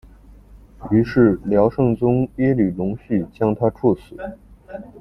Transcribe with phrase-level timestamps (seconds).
[0.89, 4.15] 于是辽圣宗耶律隆绪将他处死。